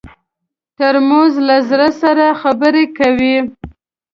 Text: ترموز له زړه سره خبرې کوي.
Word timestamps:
ترموز 0.77 1.33
له 1.47 1.55
زړه 1.69 1.89
سره 2.01 2.25
خبرې 2.41 2.85
کوي. 2.97 3.37